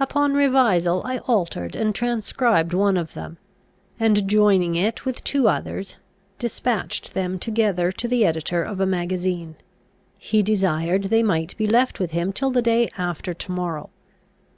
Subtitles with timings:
[0.00, 3.36] Upon revisal, I altered and transcribed one of them,
[4.00, 5.94] and, joining it with two others,
[6.40, 9.54] despatched them together to the editor of a magazine.
[10.18, 13.90] He desired they might be left with him till the day after to morrow.